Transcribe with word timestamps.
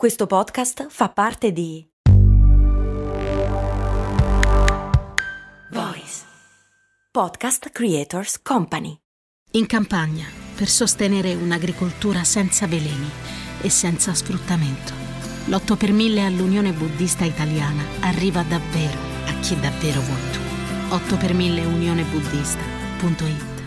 Questo 0.00 0.26
podcast 0.26 0.86
fa 0.88 1.10
parte 1.10 1.52
di 1.52 1.86
Voice 5.72 6.24
Podcast 7.12 7.68
Creators 7.68 8.40
Company. 8.40 8.96
In 9.50 9.66
campagna, 9.66 10.24
per 10.56 10.68
sostenere 10.68 11.34
un'agricoltura 11.34 12.24
senza 12.24 12.66
veleni 12.66 13.10
e 13.60 13.68
senza 13.68 14.14
sfruttamento, 14.14 14.94
l'8 15.48 15.76
per 15.76 15.92
1000 15.92 16.24
all'Unione 16.24 16.72
Buddista 16.72 17.26
Italiana 17.26 17.82
arriva 18.00 18.42
davvero 18.42 18.98
a 19.26 19.38
chi 19.40 19.54
davvero 19.60 20.00
vuoi 20.00 20.30
tu. 20.32 20.38
8 20.94 21.16
per 21.18 21.34
1000 21.34 21.64
unionebuddista.it 21.66 23.62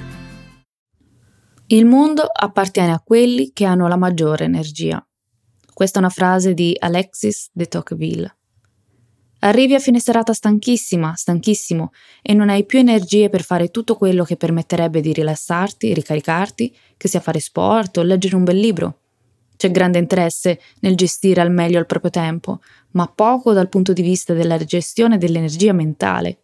Il 1.67 1.85
mondo 1.85 2.23
appartiene 2.23 2.91
a 2.91 3.03
quelli 3.05 3.51
che 3.53 3.65
hanno 3.65 3.87
la 3.87 3.97
maggiore 3.97 4.45
energia. 4.45 4.99
Questa 5.73 5.97
è 5.97 6.01
una 6.01 6.11
frase 6.11 6.53
di 6.53 6.75
Alexis 6.77 7.49
de 7.51 7.67
Tocqueville. 7.67 8.35
Arrivi 9.39 9.73
a 9.73 9.79
fine 9.79 9.99
serata 9.99 10.31
stanchissima, 10.31 11.15
stanchissimo, 11.15 11.91
e 12.21 12.33
non 12.33 12.49
hai 12.49 12.63
più 12.63 12.79
energie 12.79 13.29
per 13.29 13.43
fare 13.43 13.71
tutto 13.71 13.97
quello 13.97 14.23
che 14.23 14.37
permetterebbe 14.37 15.01
di 15.01 15.11
rilassarti, 15.11 15.93
ricaricarti, 15.93 16.73
che 16.95 17.07
sia 17.07 17.19
fare 17.19 17.39
sport 17.39 17.97
o 17.97 18.03
leggere 18.03 18.35
un 18.35 18.43
bel 18.43 18.57
libro. 18.57 18.99
C'è 19.57 19.71
grande 19.71 19.97
interesse 19.97 20.59
nel 20.81 20.95
gestire 20.95 21.41
al 21.41 21.51
meglio 21.51 21.79
il 21.79 21.87
proprio 21.87 22.11
tempo, 22.11 22.61
ma 22.91 23.07
poco 23.07 23.51
dal 23.51 23.67
punto 23.67 23.93
di 23.93 24.01
vista 24.01 24.33
della 24.33 24.57
gestione 24.59 25.17
dell'energia 25.17 25.73
mentale. 25.73 26.37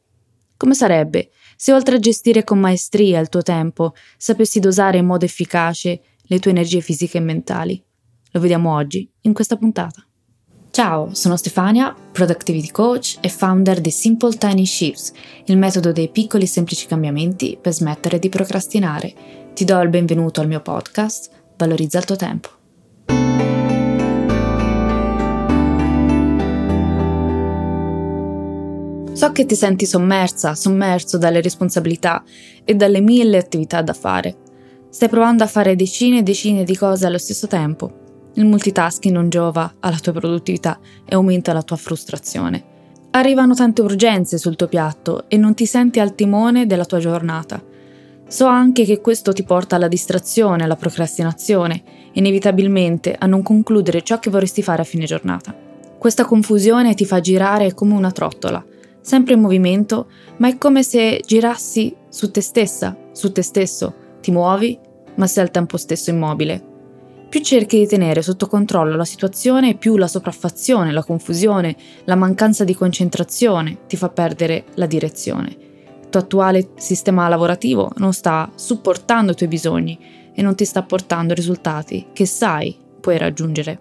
Come 0.57 0.73
sarebbe 0.73 1.29
se 1.55 1.71
oltre 1.71 1.95
a 1.95 1.99
gestire 1.99 2.43
con 2.43 2.59
maestria 2.59 3.19
il 3.19 3.29
tuo 3.29 3.43
tempo, 3.43 3.93
sapessi 4.17 4.59
dosare 4.59 4.97
in 4.97 5.05
modo 5.05 5.23
efficace 5.23 6.01
le 6.23 6.39
tue 6.39 6.51
energie 6.51 6.81
fisiche 6.81 7.17
e 7.17 7.21
mentali? 7.21 7.83
Lo 8.31 8.39
vediamo 8.39 8.75
oggi, 8.75 9.09
in 9.21 9.33
questa 9.33 9.55
puntata. 9.55 10.03
Ciao, 10.69 11.13
sono 11.13 11.35
Stefania, 11.35 11.95
Productivity 12.11 12.69
Coach 12.69 13.17
e 13.21 13.29
founder 13.29 13.81
di 13.81 13.89
Simple 13.89 14.37
Tiny 14.37 14.67
Shifts, 14.67 15.11
il 15.45 15.57
metodo 15.57 15.91
dei 15.91 16.09
piccoli 16.09 16.43
e 16.43 16.47
semplici 16.47 16.85
cambiamenti 16.85 17.57
per 17.59 17.73
smettere 17.73 18.19
di 18.19 18.29
procrastinare. 18.29 19.13
Ti 19.53 19.65
do 19.65 19.79
il 19.81 19.89
benvenuto 19.89 20.41
al 20.41 20.47
mio 20.47 20.61
podcast, 20.61 21.31
Valorizza 21.57 21.97
il 21.97 22.05
tuo 22.05 22.15
tempo. 22.15 22.49
So 29.11 29.31
che 29.33 29.45
ti 29.45 29.55
senti 29.55 29.85
sommersa, 29.85 30.55
sommerso 30.55 31.17
dalle 31.17 31.41
responsabilità 31.41 32.23
e 32.63 32.75
dalle 32.75 33.01
mille 33.01 33.37
attività 33.37 33.81
da 33.81 33.93
fare. 33.93 34.37
Stai 34.89 35.09
provando 35.09 35.43
a 35.43 35.47
fare 35.47 35.75
decine 35.75 36.19
e 36.19 36.23
decine 36.23 36.63
di 36.63 36.77
cose 36.77 37.05
allo 37.05 37.17
stesso 37.17 37.47
tempo 37.47 37.98
il 38.33 38.45
multitasking 38.45 39.13
non 39.13 39.29
giova 39.29 39.75
alla 39.79 39.97
tua 39.97 40.13
produttività 40.13 40.79
e 41.05 41.15
aumenta 41.15 41.53
la 41.53 41.63
tua 41.63 41.75
frustrazione. 41.75 42.63
Arrivano 43.11 43.55
tante 43.55 43.81
urgenze 43.81 44.37
sul 44.37 44.55
tuo 44.55 44.67
piatto 44.67 45.25
e 45.27 45.37
non 45.37 45.55
ti 45.55 45.65
senti 45.65 45.99
al 45.99 46.13
timone 46.13 46.67
della 46.67 46.85
tua 46.85 46.99
giornata. 46.99 47.61
So 48.27 48.45
anche 48.45 48.85
che 48.85 49.01
questo 49.01 49.33
ti 49.33 49.43
porta 49.43 49.75
alla 49.75 49.87
distrazione, 49.87 50.63
alla 50.63 50.75
procrastinazione, 50.75 51.83
inevitabilmente 52.13 53.15
a 53.17 53.25
non 53.25 53.41
concludere 53.41 54.03
ciò 54.03 54.19
che 54.19 54.29
vorresti 54.29 54.61
fare 54.61 54.83
a 54.83 54.85
fine 54.85 55.05
giornata. 55.05 55.55
Questa 55.97 56.25
confusione 56.25 56.93
ti 56.93 57.05
fa 57.05 57.19
girare 57.19 57.73
come 57.73 57.95
una 57.95 58.11
trottola, 58.11 58.63
sempre 59.01 59.33
in 59.33 59.41
movimento, 59.41 60.07
ma 60.37 60.47
è 60.47 60.57
come 60.59 60.83
se 60.83 61.21
girassi 61.25 61.95
su 62.07 62.29
te 62.29 62.41
stessa, 62.41 62.95
su 63.11 63.31
te 63.31 63.41
stesso. 63.41 63.95
Ti 64.21 64.31
muovi, 64.31 64.79
ma 65.15 65.25
sei 65.25 65.43
al 65.43 65.51
tempo 65.51 65.77
stesso 65.77 66.11
immobile, 66.11 66.63
più 67.29 67.41
cerchi 67.41 67.77
di 67.77 67.87
tenere 67.87 68.23
sotto 68.23 68.47
controllo 68.47 68.95
la 68.95 69.05
situazione, 69.05 69.75
più 69.75 69.97
la 69.97 70.07
sopraffazione, 70.07 70.91
la 70.91 71.03
confusione, 71.03 71.75
la 72.05 72.15
mancanza 72.15 72.63
di 72.63 72.73
concentrazione 72.73 73.81
ti 73.87 73.95
fa 73.95 74.09
perdere 74.09 74.65
la 74.73 74.87
direzione. 74.87 75.55
Il 76.01 76.09
tuo 76.09 76.21
attuale 76.21 76.69
sistema 76.77 77.27
lavorativo 77.27 77.91
non 77.97 78.13
sta 78.13 78.51
supportando 78.55 79.33
i 79.33 79.35
tuoi 79.35 79.47
bisogni 79.47 79.99
e 80.33 80.41
non 80.41 80.55
ti 80.55 80.65
sta 80.65 80.81
portando 80.81 81.35
risultati 81.35 82.07
che 82.13 82.25
sai 82.25 82.75
puoi 82.99 83.19
raggiungere. 83.19 83.79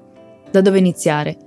Da 0.50 0.60
dove 0.60 0.78
iniziare? 0.78 1.38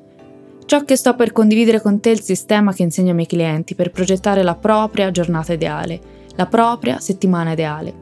Ciò 0.65 0.83
che 0.83 0.95
sto 0.95 1.15
per 1.15 1.31
condividere 1.31 1.81
con 1.81 1.99
te 1.99 2.09
è 2.09 2.13
il 2.13 2.21
sistema 2.21 2.73
che 2.73 2.81
insegno 2.81 3.09
ai 3.09 3.15
miei 3.15 3.27
clienti 3.27 3.75
per 3.75 3.91
progettare 3.91 4.41
la 4.41 4.55
propria 4.55 5.11
giornata 5.11 5.53
ideale, 5.53 5.99
la 6.35 6.47
propria 6.47 6.99
settimana 6.99 7.51
ideale. 7.51 8.00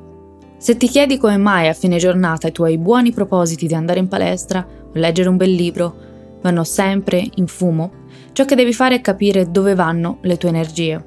Se 0.59 0.75
ti 0.75 0.89
chiedi 0.89 1.17
come 1.17 1.37
mai 1.37 1.69
a 1.69 1.73
fine 1.73 1.95
giornata 1.99 2.49
i 2.49 2.51
tuoi 2.51 2.77
buoni 2.77 3.13
propositi 3.13 3.65
di 3.65 3.73
andare 3.73 3.99
in 3.99 4.09
palestra 4.09 4.67
o 4.69 4.91
leggere 4.91 5.29
un 5.29 5.37
bel 5.37 5.53
libro 5.53 5.95
vanno 6.41 6.65
sempre 6.65 7.25
in 7.35 7.47
fumo, 7.47 7.91
ciò 8.33 8.43
che 8.43 8.55
devi 8.55 8.73
fare 8.73 8.95
è 8.95 9.01
capire 9.01 9.51
dove 9.51 9.73
vanno 9.73 10.17
le 10.23 10.35
tue 10.35 10.49
energie. 10.49 11.01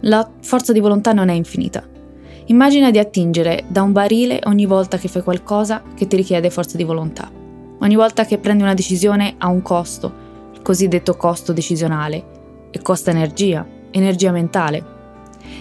La 0.00 0.30
forza 0.42 0.74
di 0.74 0.80
volontà 0.80 1.14
non 1.14 1.30
è 1.30 1.32
infinita. 1.32 1.82
Immagina 2.46 2.90
di 2.90 2.98
attingere 2.98 3.64
da 3.66 3.80
un 3.80 3.92
barile 3.92 4.40
ogni 4.44 4.66
volta 4.66 4.98
che 4.98 5.08
fai 5.08 5.22
qualcosa 5.22 5.82
che 5.94 6.06
ti 6.06 6.16
richiede 6.16 6.50
forza 6.50 6.76
di 6.76 6.84
volontà. 6.84 7.30
Ogni 7.80 7.96
volta 7.96 8.26
che 8.26 8.36
prendi 8.36 8.62
una 8.62 8.74
decisione 8.74 9.36
ha 9.38 9.48
un 9.48 9.62
costo, 9.62 10.12
il 10.52 10.60
cosiddetto 10.60 11.16
costo 11.16 11.54
decisionale, 11.54 12.68
e 12.70 12.82
costa 12.82 13.10
energia, 13.10 13.66
energia 13.90 14.32
mentale. 14.32 14.91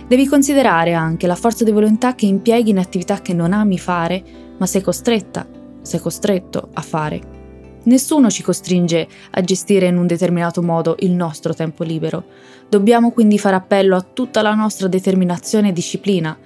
Devi 0.08 0.28
considerare 0.28 0.94
anche 0.94 1.28
la 1.28 1.36
forza 1.36 1.64
di 1.64 1.72
volontà 1.72 2.16
che 2.16 2.26
impieghi 2.26 2.70
in 2.70 2.80
attività 2.80 3.22
che 3.22 3.34
non 3.34 3.54
ami 3.54 3.78
fare, 3.78 4.24
ma 4.58 4.66
sei 4.66 4.82
costretta, 4.82 5.48
sei 5.82 6.00
costretto 6.00 6.70
a 6.74 6.82
fare. 6.82 7.40
Nessuno 7.84 8.30
ci 8.30 8.44
costringe 8.44 9.08
a 9.32 9.42
gestire 9.42 9.88
in 9.88 9.98
un 9.98 10.06
determinato 10.06 10.62
modo 10.62 10.96
il 11.00 11.12
nostro 11.12 11.54
tempo 11.54 11.84
libero. 11.84 12.26
Dobbiamo 12.70 13.12
quindi 13.12 13.40
fare 13.40 13.56
appello 13.56 13.96
a 13.96 14.06
tutta 14.14 14.42
la 14.42 14.54
nostra 14.54 14.88
determinazione 14.88 15.70
e 15.70 15.74
disciplina, 15.74 16.38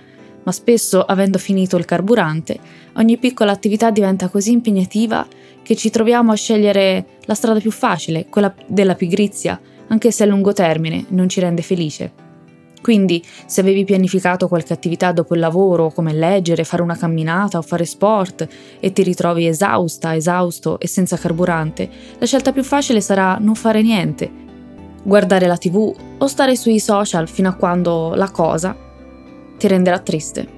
ma 0.43 0.51
spesso, 0.51 1.03
avendo 1.03 1.37
finito 1.37 1.75
il 1.75 1.85
carburante, 1.85 2.59
ogni 2.97 3.17
piccola 3.17 3.51
attività 3.51 3.89
diventa 3.89 4.29
così 4.29 4.51
impegnativa 4.51 5.27
che 5.61 5.75
ci 5.75 5.89
troviamo 5.89 6.31
a 6.31 6.35
scegliere 6.35 7.05
la 7.25 7.33
strada 7.33 7.59
più 7.59 7.71
facile, 7.71 8.27
quella 8.29 8.53
della 8.67 8.95
pigrizia, 8.95 9.59
anche 9.87 10.11
se 10.11 10.23
a 10.23 10.27
lungo 10.27 10.53
termine 10.53 11.05
non 11.09 11.27
ci 11.27 11.39
rende 11.39 11.63
felice. 11.63 12.24
Quindi, 12.85 13.25
se 13.47 13.61
avevi 13.61 13.83
pianificato 13.83 14.47
qualche 14.47 14.71
attività 14.71 15.11
dopo 15.11 15.33
il 15.33 15.39
lavoro, 15.39 15.89
come 15.89 16.13
leggere, 16.13 16.63
fare 16.63 16.83
una 16.83 16.95
camminata 16.95 17.57
o 17.57 17.63
fare 17.63 17.83
sport, 17.83 18.47
e 18.79 18.91
ti 18.91 19.01
ritrovi 19.01 19.47
esausta, 19.47 20.15
esausto 20.15 20.79
e 20.79 20.87
senza 20.87 21.17
carburante, 21.17 21.89
la 22.19 22.27
scelta 22.27 22.51
più 22.51 22.63
facile 22.63 23.01
sarà 23.01 23.39
non 23.41 23.55
fare 23.55 23.81
niente, 23.81 24.31
guardare 25.01 25.47
la 25.47 25.57
tv 25.57 25.95
o 26.19 26.27
stare 26.27 26.55
sui 26.55 26.77
social 26.77 27.27
fino 27.27 27.49
a 27.49 27.55
quando 27.55 28.13
la 28.13 28.29
cosa 28.29 28.77
ti 29.57 29.67
renderà 29.67 29.97
triste. 29.97 30.54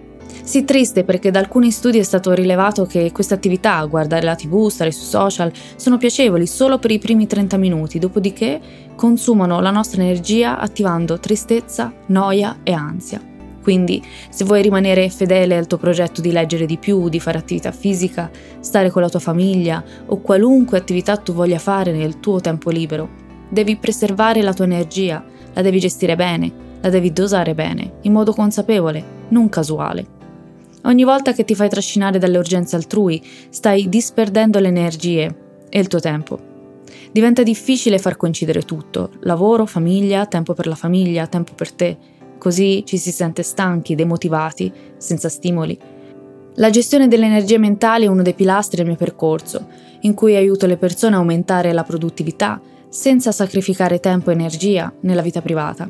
Sì, 0.47 0.63
triste 0.63 1.03
perché 1.03 1.29
da 1.29 1.39
alcuni 1.39 1.71
studi 1.71 1.97
è 1.97 2.03
stato 2.03 2.31
rilevato 2.31 2.85
che 2.85 3.11
queste 3.11 3.33
attività, 3.33 3.83
guardare 3.83 4.23
la 4.23 4.33
tv, 4.33 4.69
stare 4.69 4.93
sui 4.93 5.05
social, 5.05 5.51
sono 5.75 5.97
piacevoli 5.97 6.47
solo 6.47 6.79
per 6.79 6.89
i 6.89 6.99
primi 6.99 7.27
30 7.27 7.57
minuti, 7.57 7.99
dopodiché 7.99 8.61
consumano 8.95 9.59
la 9.59 9.71
nostra 9.71 10.01
energia 10.01 10.57
attivando 10.57 11.19
tristezza, 11.19 11.91
noia 12.05 12.59
e 12.63 12.71
ansia. 12.71 13.21
Quindi, 13.61 14.01
se 14.29 14.45
vuoi 14.45 14.61
rimanere 14.61 15.09
fedele 15.09 15.57
al 15.57 15.67
tuo 15.67 15.79
progetto 15.79 16.21
di 16.21 16.31
leggere 16.31 16.65
di 16.65 16.77
più, 16.77 17.09
di 17.09 17.19
fare 17.19 17.37
attività 17.37 17.73
fisica, 17.73 18.31
stare 18.61 18.89
con 18.89 19.01
la 19.01 19.09
tua 19.09 19.19
famiglia 19.19 19.83
o 20.05 20.21
qualunque 20.21 20.77
attività 20.77 21.17
tu 21.17 21.33
voglia 21.33 21.59
fare 21.59 21.91
nel 21.91 22.21
tuo 22.21 22.39
tempo 22.39 22.69
libero, 22.69 23.09
devi 23.49 23.75
preservare 23.75 24.41
la 24.41 24.53
tua 24.53 24.63
energia, 24.63 25.21
la 25.53 25.61
devi 25.61 25.79
gestire 25.79 26.15
bene, 26.15 26.49
la 26.79 26.89
devi 26.89 27.11
dosare 27.11 27.53
bene, 27.53 27.97
in 28.03 28.13
modo 28.13 28.31
consapevole, 28.31 29.03
non 29.27 29.49
casuale. 29.49 30.15
Ogni 30.87 31.03
volta 31.03 31.33
che 31.33 31.43
ti 31.43 31.53
fai 31.53 31.67
trascinare 31.67 32.17
dalle 32.17 32.37
urgenze 32.37 32.77
altrui, 32.77 33.21
stai 33.49 33.89
disperdendo 33.89 34.57
le 34.59 34.69
energie 34.69 35.35
e 35.69 35.79
il 35.79 35.87
tuo 35.87 35.99
tempo. 35.99 36.39
Diventa 37.11 37.43
difficile 37.43 37.99
far 37.99 38.15
coincidere 38.15 38.61
tutto, 38.61 39.11
lavoro, 39.21 39.65
famiglia, 39.65 40.25
tempo 40.27 40.53
per 40.53 40.65
la 40.65 40.75
famiglia, 40.75 41.27
tempo 41.27 41.51
per 41.55 41.73
te. 41.73 41.97
Così 42.37 42.83
ci 42.85 42.97
si 42.97 43.11
sente 43.11 43.43
stanchi, 43.43 43.95
demotivati, 43.95 44.71
senza 44.95 45.27
stimoli. 45.27 45.77
La 46.55 46.69
gestione 46.69 47.09
delle 47.09 47.25
energie 47.25 47.57
mentali 47.57 48.05
è 48.05 48.09
uno 48.09 48.21
dei 48.21 48.33
pilastri 48.33 48.77
del 48.77 48.85
mio 48.85 48.95
percorso, 48.95 49.67
in 50.01 50.13
cui 50.13 50.37
aiuto 50.37 50.67
le 50.67 50.77
persone 50.77 51.15
a 51.15 51.17
aumentare 51.17 51.73
la 51.73 51.83
produttività 51.83 52.61
senza 52.87 53.33
sacrificare 53.33 53.99
tempo 53.99 54.29
e 54.29 54.33
energia 54.33 54.93
nella 55.01 55.21
vita 55.21 55.41
privata. 55.41 55.89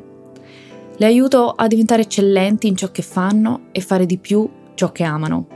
Le 0.99 1.05
aiuto 1.05 1.51
a 1.51 1.67
diventare 1.67 2.01
eccellenti 2.01 2.67
in 2.67 2.75
ciò 2.75 2.89
che 2.89 3.03
fanno 3.03 3.67
e 3.71 3.81
fare 3.81 4.07
di 4.07 4.17
più 4.17 4.49
ciò 4.77 4.91
che 4.91 5.03
amano. 5.03 5.47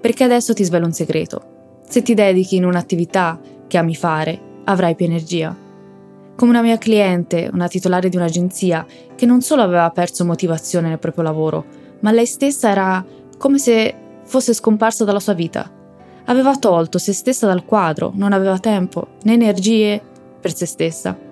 Perché 0.00 0.22
adesso 0.22 0.52
ti 0.52 0.62
svelo 0.62 0.84
un 0.84 0.92
segreto. 0.92 1.54
Se 1.88 2.02
ti 2.02 2.12
dedichi 2.14 2.56
in 2.56 2.66
un'attività 2.66 3.40
che 3.66 3.78
ami 3.78 3.96
fare, 3.96 4.38
avrai 4.64 4.94
più 4.94 5.06
energia. 5.06 5.56
Come 6.36 6.50
una 6.50 6.60
mia 6.60 6.76
cliente, 6.76 7.48
una 7.50 7.66
titolare 7.66 8.10
di 8.10 8.16
un'agenzia, 8.16 8.84
che 9.14 9.24
non 9.24 9.40
solo 9.40 9.62
aveva 9.62 9.90
perso 9.90 10.24
motivazione 10.26 10.88
nel 10.88 10.98
proprio 10.98 11.24
lavoro, 11.24 11.64
ma 12.00 12.12
lei 12.12 12.26
stessa 12.26 12.68
era 12.68 13.02
come 13.38 13.58
se 13.58 13.94
fosse 14.24 14.52
scomparsa 14.52 15.04
dalla 15.04 15.20
sua 15.20 15.32
vita. 15.32 15.70
Aveva 16.26 16.56
tolto 16.56 16.98
se 16.98 17.14
stessa 17.14 17.46
dal 17.46 17.64
quadro, 17.64 18.12
non 18.14 18.34
aveva 18.34 18.58
tempo, 18.58 19.08
né 19.22 19.32
energie, 19.32 20.00
per 20.38 20.54
se 20.54 20.66
stessa. 20.66 21.25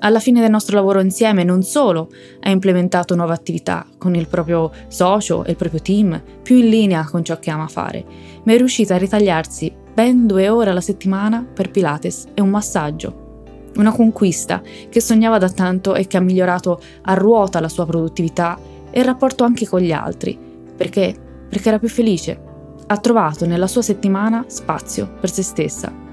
Alla 0.00 0.20
fine 0.20 0.40
del 0.40 0.50
nostro 0.50 0.76
lavoro 0.76 1.00
insieme 1.00 1.42
non 1.42 1.62
solo 1.62 2.08
ha 2.40 2.50
implementato 2.50 3.16
nuove 3.16 3.32
attività 3.32 3.84
con 3.98 4.14
il 4.14 4.28
proprio 4.28 4.70
socio 4.86 5.44
e 5.44 5.50
il 5.50 5.56
proprio 5.56 5.82
team, 5.82 6.22
più 6.40 6.56
in 6.56 6.68
linea 6.68 7.04
con 7.04 7.24
ciò 7.24 7.40
che 7.40 7.50
ama 7.50 7.66
fare, 7.66 8.04
ma 8.44 8.52
è 8.52 8.56
riuscita 8.56 8.94
a 8.94 8.98
ritagliarsi 8.98 9.74
ben 9.92 10.28
due 10.28 10.48
ore 10.48 10.70
alla 10.70 10.80
settimana 10.80 11.44
per 11.52 11.72
Pilates 11.72 12.26
e 12.34 12.40
un 12.40 12.50
massaggio. 12.50 13.26
Una 13.74 13.90
conquista 13.90 14.62
che 14.88 15.00
sognava 15.00 15.38
da 15.38 15.50
tanto 15.50 15.96
e 15.96 16.06
che 16.06 16.16
ha 16.16 16.20
migliorato 16.20 16.80
a 17.02 17.14
ruota 17.14 17.58
la 17.58 17.68
sua 17.68 17.84
produttività 17.84 18.56
e 18.90 19.00
il 19.00 19.04
rapporto 19.04 19.42
anche 19.42 19.66
con 19.66 19.80
gli 19.80 19.92
altri. 19.92 20.38
Perché? 20.76 21.12
Perché 21.48 21.68
era 21.68 21.78
più 21.80 21.88
felice. 21.88 22.40
Ha 22.86 22.96
trovato 22.98 23.46
nella 23.46 23.66
sua 23.66 23.82
settimana 23.82 24.44
spazio 24.46 25.10
per 25.20 25.30
se 25.30 25.42
stessa 25.42 26.06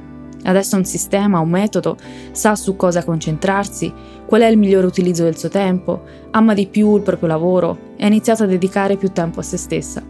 Adesso 0.45 0.75
ha 0.75 0.79
un 0.79 0.85
sistema, 0.85 1.39
un 1.39 1.49
metodo, 1.49 1.97
sa 2.31 2.55
su 2.55 2.75
cosa 2.75 3.03
concentrarsi, 3.03 3.91
qual 4.25 4.41
è 4.41 4.47
il 4.47 4.57
migliore 4.57 4.85
utilizzo 4.85 5.23
del 5.23 5.37
suo 5.37 5.49
tempo, 5.49 6.03
ama 6.31 6.53
di 6.53 6.67
più 6.67 6.95
il 6.95 7.01
proprio 7.01 7.27
lavoro 7.27 7.77
e 7.95 8.03
ha 8.03 8.07
iniziato 8.07 8.43
a 8.43 8.47
dedicare 8.47 8.97
più 8.97 9.11
tempo 9.11 9.39
a 9.39 9.43
se 9.43 9.57
stessa. 9.57 10.03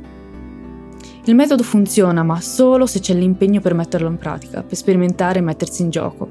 Il 1.28 1.36
metodo 1.36 1.64
funziona, 1.64 2.22
ma 2.22 2.40
solo 2.42 2.86
se 2.86 3.00
c'è 3.00 3.14
l'impegno 3.14 3.60
per 3.60 3.74
metterlo 3.74 4.10
in 4.10 4.18
pratica, 4.18 4.62
per 4.62 4.78
sperimentare 4.78 5.40
e 5.40 5.42
mettersi 5.42 5.82
in 5.82 5.90
gioco. 5.90 6.30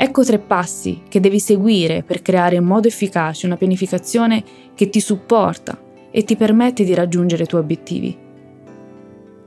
Ecco 0.00 0.22
tre 0.22 0.38
passi 0.38 1.02
che 1.08 1.18
devi 1.18 1.40
seguire 1.40 2.04
per 2.04 2.22
creare 2.22 2.54
in 2.54 2.64
modo 2.64 2.86
efficace 2.86 3.46
una 3.46 3.56
pianificazione 3.56 4.44
che 4.74 4.88
ti 4.88 5.00
supporta 5.00 5.76
e 6.12 6.22
ti 6.22 6.36
permette 6.36 6.84
di 6.84 6.94
raggiungere 6.94 7.42
i 7.42 7.46
tuoi 7.46 7.62
obiettivi. 7.62 8.16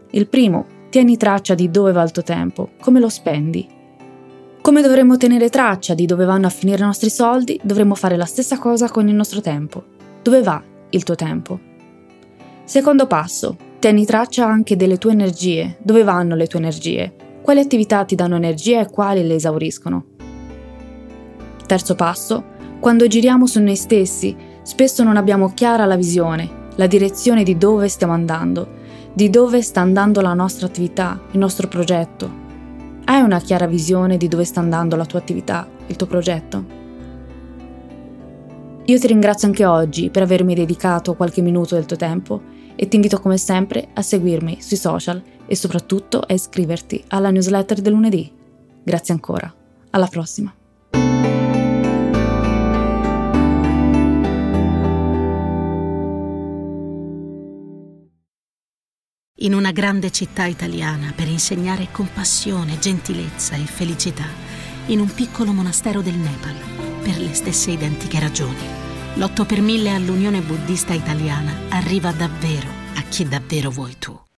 Il 0.09 0.27
primo 0.27 0.65
Tieni 0.91 1.15
traccia 1.15 1.55
di 1.55 1.71
dove 1.71 1.93
va 1.93 2.03
il 2.03 2.11
tuo 2.11 2.21
tempo, 2.21 2.71
come 2.81 2.99
lo 2.99 3.07
spendi. 3.07 3.65
Come 4.59 4.81
dovremmo 4.81 5.15
tenere 5.15 5.47
traccia 5.47 5.93
di 5.93 6.05
dove 6.05 6.25
vanno 6.25 6.47
a 6.47 6.49
finire 6.49 6.79
i 6.79 6.85
nostri 6.85 7.09
soldi, 7.09 7.57
dovremmo 7.63 7.95
fare 7.95 8.17
la 8.17 8.25
stessa 8.25 8.59
cosa 8.59 8.89
con 8.89 9.07
il 9.07 9.15
nostro 9.15 9.39
tempo. 9.39 9.85
Dove 10.21 10.41
va 10.41 10.61
il 10.89 11.03
tuo 11.03 11.15
tempo? 11.15 11.57
Secondo 12.65 13.07
passo, 13.07 13.55
tieni 13.79 14.03
traccia 14.03 14.45
anche 14.45 14.75
delle 14.75 14.97
tue 14.97 15.13
energie. 15.13 15.77
Dove 15.81 16.03
vanno 16.03 16.35
le 16.35 16.47
tue 16.47 16.59
energie? 16.59 17.13
Quali 17.41 17.61
attività 17.61 18.03
ti 18.03 18.15
danno 18.15 18.35
energia 18.35 18.81
e 18.81 18.89
quali 18.89 19.25
le 19.25 19.35
esauriscono? 19.35 20.05
Terzo 21.67 21.95
passo, 21.95 22.43
quando 22.81 23.07
giriamo 23.07 23.47
su 23.47 23.61
noi 23.61 23.77
stessi, 23.77 24.35
spesso 24.61 25.03
non 25.03 25.15
abbiamo 25.15 25.53
chiara 25.53 25.85
la 25.85 25.95
visione, 25.95 26.49
la 26.75 26.87
direzione 26.87 27.43
di 27.43 27.57
dove 27.57 27.87
stiamo 27.87 28.11
andando 28.11 28.79
di 29.13 29.29
dove 29.29 29.61
sta 29.61 29.81
andando 29.81 30.21
la 30.21 30.33
nostra 30.33 30.67
attività, 30.67 31.19
il 31.31 31.39
nostro 31.39 31.67
progetto. 31.67 32.39
Hai 33.05 33.21
una 33.21 33.39
chiara 33.39 33.67
visione 33.67 34.17
di 34.17 34.27
dove 34.27 34.45
sta 34.45 34.59
andando 34.59 34.95
la 34.95 35.05
tua 35.05 35.19
attività, 35.19 35.67
il 35.87 35.95
tuo 35.95 36.07
progetto? 36.07 36.79
Io 38.85 38.99
ti 38.99 39.07
ringrazio 39.07 39.47
anche 39.47 39.65
oggi 39.65 40.09
per 40.09 40.23
avermi 40.23 40.55
dedicato 40.55 41.15
qualche 41.15 41.41
minuto 41.41 41.75
del 41.75 41.85
tuo 41.85 41.97
tempo 41.97 42.41
e 42.75 42.87
ti 42.87 42.95
invito 42.95 43.19
come 43.19 43.37
sempre 43.37 43.89
a 43.93 44.01
seguirmi 44.01 44.61
sui 44.61 44.77
social 44.77 45.21
e 45.45 45.55
soprattutto 45.55 46.19
a 46.19 46.33
iscriverti 46.33 47.03
alla 47.09 47.29
newsletter 47.29 47.81
del 47.81 47.93
lunedì. 47.93 48.31
Grazie 48.83 49.13
ancora. 49.13 49.53
Alla 49.91 50.07
prossima. 50.07 50.53
In 59.41 59.53
una 59.53 59.71
grande 59.71 60.11
città 60.11 60.45
italiana 60.45 61.13
per 61.15 61.27
insegnare 61.27 61.87
compassione, 61.91 62.77
gentilezza 62.79 63.55
e 63.55 63.65
felicità, 63.65 64.27
in 64.87 64.99
un 64.99 65.11
piccolo 65.11 65.51
monastero 65.51 66.01
del 66.01 66.15
Nepal, 66.15 66.55
per 67.01 67.17
le 67.17 67.33
stesse 67.33 67.71
identiche 67.71 68.19
ragioni. 68.19 68.79
L'8 69.15 69.45
per 69.45 69.61
1000 69.61 69.93
all'Unione 69.93 70.41
Buddista 70.41 70.93
Italiana 70.93 71.53
arriva 71.69 72.11
davvero 72.11 72.67
a 72.95 73.01
chi 73.01 73.27
davvero 73.27 73.71
vuoi 73.71 73.95
tu. 73.97 74.21